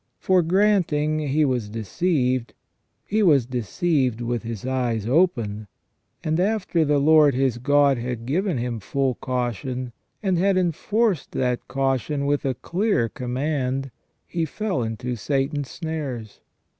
For, 0.17 0.41
granting 0.41 1.19
he 1.19 1.45
was 1.45 1.69
deceived, 1.69 2.55
he 3.05 3.21
was 3.21 3.45
deceived 3.45 4.19
with 4.19 4.41
his 4.41 4.65
eyes 4.65 5.07
open; 5.07 5.67
and 6.23 6.39
after 6.39 6.83
the 6.83 6.97
Lord 6.97 7.35
his 7.35 7.59
God 7.59 7.99
had 7.99 8.25
given 8.25 8.57
him 8.57 8.79
full 8.79 9.13
caution, 9.13 9.91
and 10.23 10.39
had 10.39 10.57
enforced 10.57 11.35
AND 11.35 11.43
THE 11.43 11.45
REDEMPTION 11.49 11.61
OF 11.61 11.67
CHRIST. 11.67 12.05
303 12.07 12.11
that 12.23 12.23
caution 12.23 12.25
with 12.25 12.45
a 12.45 12.59
clear 12.67 13.09
command, 13.09 13.91
he 14.25 14.43
fell 14.45 14.81
into 14.81 15.15
Satan's 15.15 15.69
snares. 15.69 16.39